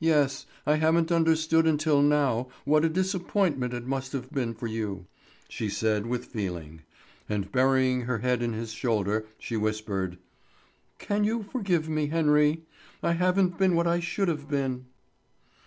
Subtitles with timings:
[0.00, 5.06] "Yes, I haven't understood until now, what a disappointment it must have been for you,"
[5.48, 6.82] she said with feeling;
[7.26, 10.18] and burying her head in his shoulder she whispered:
[10.98, 12.66] "Can you forgive me, Henry?
[13.02, 14.88] I haven't been what I should have been."